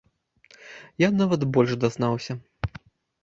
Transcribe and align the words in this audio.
Я 1.03 1.09
нават 1.19 1.45
больш 1.57 1.71
дазнаўся. 1.83 2.33